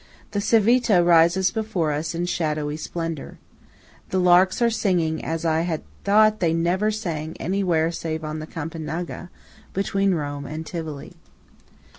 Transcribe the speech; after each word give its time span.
The 0.31 0.41
Civita 0.41 1.03
rises 1.03 1.51
before 1.51 1.91
us 1.91 2.15
in 2.15 2.25
shadowy 2.25 2.75
splendour. 2.75 3.37
The 4.09 4.19
larks 4.19 4.59
are 4.59 4.71
singing 4.71 5.23
as 5.23 5.45
I 5.45 5.61
had 5.61 5.83
thought 6.03 6.39
they 6.39 6.55
never 6.55 6.89
sang 6.89 7.37
anywhere 7.39 7.91
save 7.91 8.23
on 8.23 8.39
the 8.39 8.47
Campagna 8.47 9.29
between 9.73 10.15
Rome 10.15 10.47
and 10.47 10.65
Tivoli. 10.65 11.13